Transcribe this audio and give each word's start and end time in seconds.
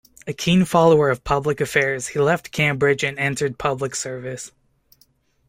A 0.25 0.33
keen 0.33 0.65
follower 0.65 1.11
of 1.11 1.23
public 1.23 1.61
affairs, 1.61 2.07
he 2.07 2.19
left 2.19 2.49
Cambridge 2.49 3.03
and 3.03 3.19
entered 3.19 3.59
public 3.59 3.93
service. 3.93 4.51